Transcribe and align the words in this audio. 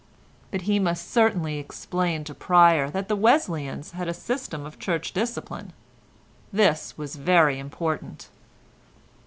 But 0.49 0.61
he 0.61 0.79
must 0.79 1.11
certainly 1.11 1.59
explain 1.59 2.23
to 2.23 2.33
Pryer 2.33 2.89
that 2.89 3.07
the 3.07 3.15
Wesleyans 3.15 3.91
had 3.91 4.07
a 4.07 4.15
system 4.15 4.65
of 4.65 4.79
Church 4.79 5.13
discipline. 5.13 5.73
This 6.51 6.97
was 6.97 7.17
very 7.17 7.59
important. 7.59 8.27